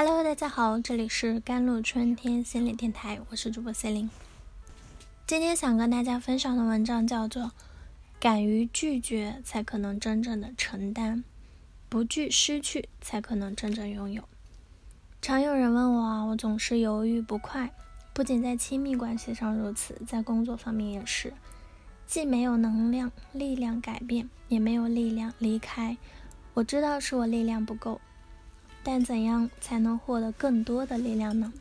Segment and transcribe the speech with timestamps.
[0.00, 4.08] Hello，大家好，这里是甘露春天心理电台，我是主播 C 琳。
[5.26, 7.42] 今天想跟大家分享的文章叫做
[8.20, 11.24] 《敢于拒绝，才可能真正的承担；
[11.88, 14.22] 不惧失去，才可能真正拥有》。
[15.20, 17.74] 常有人问我，我总是犹豫不快，
[18.12, 21.32] 不仅在亲密关系上如此，在工作方面也是，
[22.06, 25.96] 既没有能量、力量改变，也没有力量离开。
[26.54, 28.00] 我知道是我力量不够。
[28.90, 31.52] 但怎样才能获得更多的力量呢？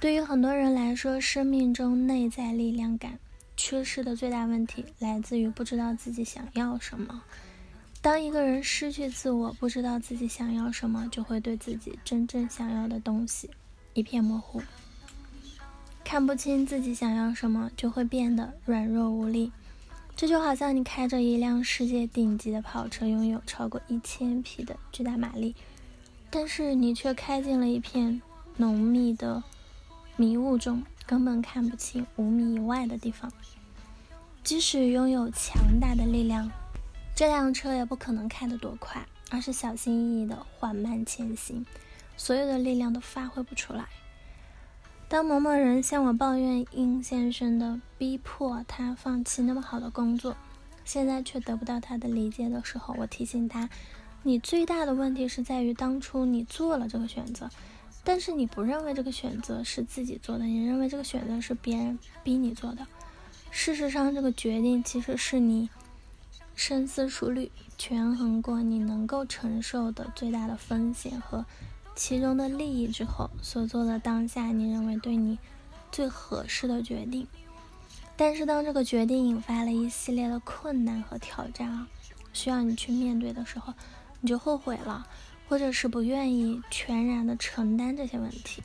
[0.00, 3.18] 对于很多人来说，生命中内在力量感
[3.58, 7.22] 缺失的最大问题，来自于不知道自己想要什么。
[8.00, 13.50] 当一个人失去自我，不知道自己想要什么，就会对自己真正想要的东西
[13.92, 14.62] 一片模糊，
[16.02, 19.52] 看不清自己想要什么，就会变得软弱无力。
[20.16, 25.54] 这就好像你开着一辆世界顶级的跑车，拥有超过一千匹的巨大马力。
[26.36, 28.20] 但是你却开进了一片
[28.56, 29.40] 浓密的
[30.16, 33.32] 迷雾中，根本看不清五米以外的地方。
[34.42, 36.50] 即使拥有强大的力量，
[37.14, 41.64] 这辆车也不可能开得多快，而是小心翼翼的缓慢前行，
[42.16, 43.86] 所有的力量都发挥不出来。
[45.06, 50.36] 当某某人向我抱怨殷先生的逼迫他放弃那么好的工作，
[50.84, 53.70] 现在却得不到他的理解的时候，我提醒他。
[54.26, 57.50] 你最大的问题是在于当初你做了这个选择，
[58.02, 62.86] 但是你不认为这个选择是自己做的，你认为这个选择是别人逼你做的。
[63.50, 65.68] 事实上，这个决定其实是你
[66.56, 71.44] 深思熟虑、权衡过你能够承受的最大的风险和
[71.94, 75.38] 其中的利益之后所做的当下你认为对你
[75.92, 77.26] 最合适的决定。
[78.16, 81.86] 但是，当这个决定引发了一系列的困难和挑战啊，
[82.32, 83.74] 需要你去面对的时候。
[84.24, 85.06] 你就后悔了，
[85.50, 88.62] 或者是不愿意全然的承担这些问题。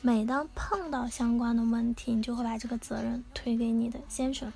[0.00, 4.52] 每当碰到相关的问题，你就会把这个责任推给你的先生，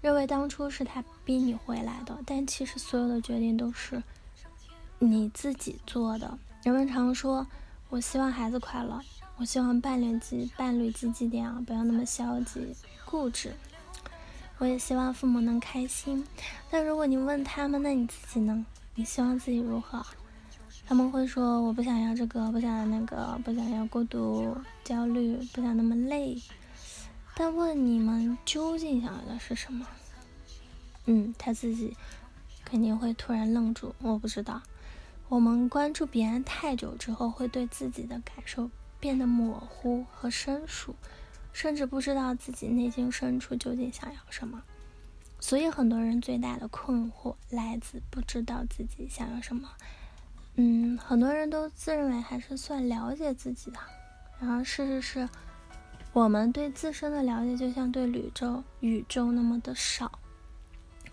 [0.00, 2.18] 认为当初是他逼你回来的。
[2.24, 4.02] 但其实所有的决定都是
[4.98, 6.38] 你自己做的。
[6.62, 7.46] 人们常说
[7.90, 8.98] ：“我希望孩子快乐，
[9.36, 13.52] 我希望伴侣积伴侣积极点啊，不要那么消极固执。
[14.56, 16.26] 我也希望父母能开心。”
[16.72, 18.64] 但如果你问他们，那你自己呢？
[18.94, 20.04] 你希望自己如何？
[20.86, 26.40] 他们会说：“我不想要这个，不想要那个，不想要孤独、焦虑，不想那么累。”
[27.34, 29.86] 但问你们究竟想要的是什么？
[31.06, 31.96] 嗯，他自己
[32.64, 33.94] 肯定会突然愣住。
[34.00, 34.60] 我不知道。
[35.28, 38.70] 我们关注别人太久之后，会对自己的感受
[39.00, 40.94] 变得模糊和生疏，
[41.54, 44.62] 甚至不知道自己内心深处究竟想要什么。
[45.42, 49.68] 所以很多人最大的困惑来自不知道自己想要什么。
[50.54, 53.78] 嗯，很多人都自认为还是算了解自己的，
[54.38, 55.28] 然而事实是，
[56.12, 60.20] 我们对自身的了解就像对宇宙宇宙那么的少。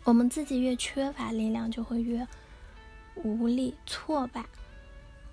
[0.04, 2.28] 我们自己越缺乏力量，就会越
[3.16, 4.46] 无力、挫败、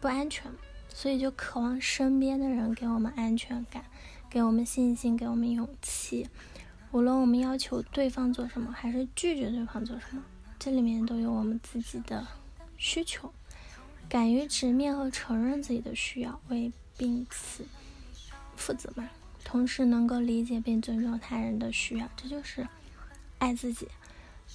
[0.01, 0.51] 不安全，
[0.89, 3.85] 所以就渴望身边的人给我们安全感，
[4.31, 6.27] 给我们信心，给我们勇气。
[6.93, 10.23] 无论我们要求对方做什么，还是拒绝对方做什么，
[10.59, 12.27] 这里面都有我们自己的
[12.79, 13.33] 需求。
[14.09, 17.65] 敢于直面和承认自己的需要，为彼此
[18.57, 19.11] 负责嘛。
[19.45, 22.67] 同时能够理解并尊重他人的需要，这就是
[23.39, 23.89] 爱自己。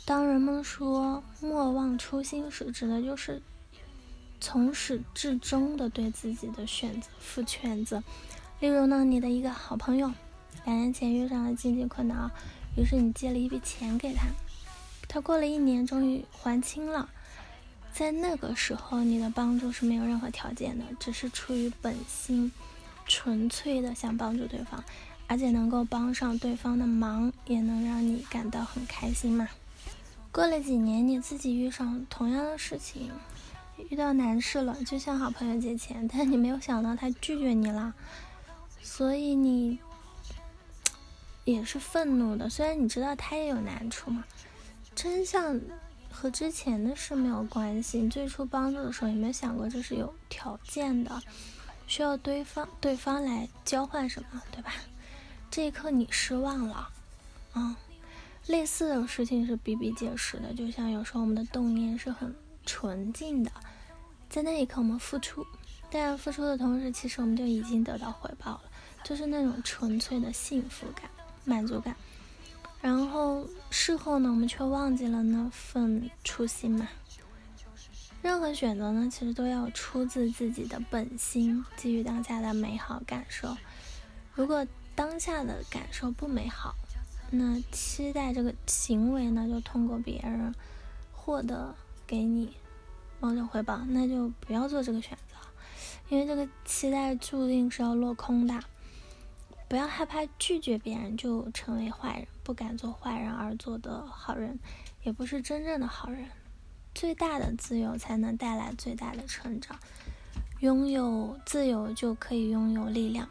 [0.06, 3.42] 当人们说莫忘初心时，指的就是
[4.40, 8.02] 从始至终的对自己的选择负全责。
[8.60, 10.12] 例如呢，你的一个好朋友。
[10.66, 12.30] 两年前遇上了经济困难，
[12.78, 14.28] 于是你借了一笔钱给他，
[15.08, 17.10] 他过了一年终于还清了。
[17.92, 22.52] 在那个时候，你的帮助是没有任何条件的，只是出于本心，
[23.06, 24.84] 纯粹的想帮助对方，
[25.28, 29.50] 而且能够帮上对方的忙，也能让你感到很开心嘛。
[30.32, 33.12] 过了几年，你自己遇上同样的事情，
[33.90, 37.94] 遇到难事了，就向好朋友借钱，但你没有想到他拒绝你了，
[38.82, 39.80] 所以你。
[41.46, 44.24] 也是愤怒的，虽然你知道他也有难处嘛。
[44.94, 45.60] 真相
[46.12, 48.00] 和之前的事没有关系。
[48.00, 51.22] 你最初帮助的时候有没有想过这是有条件的，
[51.88, 54.74] 需要对方对方来交换什么，对吧？
[55.50, 56.90] 这一刻你失望了，
[57.56, 57.76] 嗯，
[58.48, 60.54] 类似的事情是比比皆是的。
[60.54, 62.36] 就像有时候我们的动念是很
[62.66, 63.52] 纯净的，
[64.30, 65.46] 在那一刻我们付出，
[65.90, 68.62] 但付出的同时，其实我们就已经得到回报了，
[69.04, 71.10] 就是那种纯粹的幸福感。
[71.44, 71.96] 满足感，
[72.82, 76.88] 然后事后呢，我们却忘记了那份初心嘛。
[78.22, 83.58] 任何选择呢，其实都要出自自己的本心，基于当下的美好感受。
[84.36, 86.76] 如果当下的感受不美好，
[87.32, 90.54] 那期待这个行为呢，就通过别人
[91.12, 91.74] 获得
[92.06, 92.56] 给你
[93.20, 95.36] 某种回报，那就不要做这个选择，
[96.10, 98.64] 因为这个期待注定是要落空的。
[99.72, 104.60] 不要害怕拒绝别人就成为坏人，不敢做坏人而做的好人，
[105.02, 106.26] 也不是真正的好人。
[106.94, 109.80] 最大的自由才能带来最大的成长。
[110.60, 113.30] 拥有自由就可以拥有力量，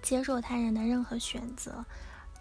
[0.00, 1.84] 接受他人的任何选择，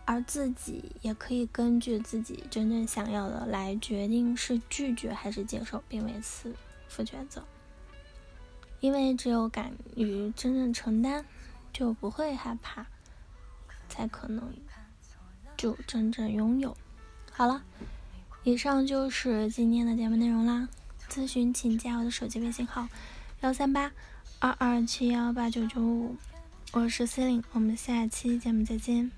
[0.06, 6.54] 而自己也可以根据自己真正想要的来决定是拒绝还是接受，并为此
[6.88, 7.44] 负全责。
[8.80, 11.26] 因为只有敢于真正承担，
[11.74, 12.86] 就不会害怕。
[13.90, 14.54] 才可能
[15.58, 16.78] 就真正拥有。
[17.32, 17.64] 好了，
[18.44, 20.70] 以上就是今天的节目内容啦。
[21.10, 22.88] 咨询请加我的手机微信号：
[23.42, 23.92] 幺三八
[24.40, 26.16] 二二七幺八九九五。
[26.72, 29.12] 我是 C 琳，我们下期节目再见。